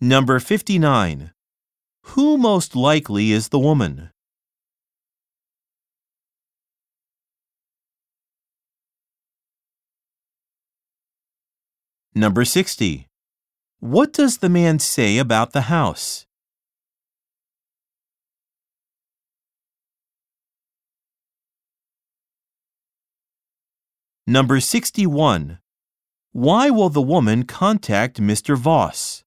[0.00, 1.32] Number 59.
[2.02, 4.10] Who most likely is the woman?
[12.14, 13.08] Number 60.
[13.80, 16.26] What does the man say about the house?
[24.26, 25.58] Number 61.
[26.32, 28.58] Why will the woman contact Mr.
[28.58, 29.22] Voss?